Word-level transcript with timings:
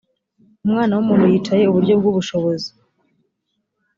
umwana 0.65 0.91
w 0.95 0.99
umuntu 1.03 1.25
yicaye 1.33 1.63
iburyo 1.65 1.93
bw 1.99 2.05
ubushobozi 2.11 2.69